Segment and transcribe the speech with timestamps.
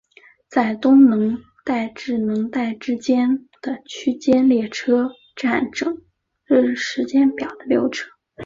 [0.49, 6.01] 在东能代至能代之间的区间列车占整
[6.43, 8.09] 日时间表的六成。